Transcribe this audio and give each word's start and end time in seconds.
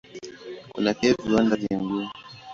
Kuna 0.71 0.93
pia 0.93 1.13
viwanda 1.25 1.55
vya 1.55 1.77
nguo. 1.81 2.09